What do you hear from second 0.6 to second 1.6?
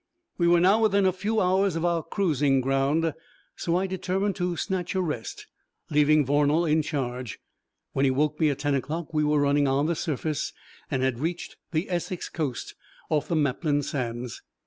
within a few